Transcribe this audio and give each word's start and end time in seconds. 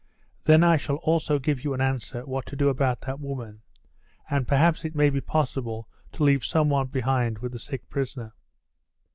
Then 0.45 0.63
I 0.63 0.77
shall 0.77 0.95
also 0.95 1.37
give 1.37 1.63
you 1.63 1.75
an 1.75 1.79
answer 1.79 2.25
what 2.25 2.47
to 2.47 2.55
do 2.55 2.69
about 2.69 3.01
that 3.01 3.19
woman, 3.19 3.61
and 4.31 4.47
perhaps 4.47 4.83
it 4.83 4.95
may 4.95 5.11
be 5.11 5.21
possible 5.21 5.87
to 6.13 6.23
leave 6.23 6.43
some 6.43 6.69
one 6.69 6.87
behind 6.87 7.37
with 7.37 7.51
the 7.51 7.59
sick 7.59 7.87
prisoner." 7.87 8.33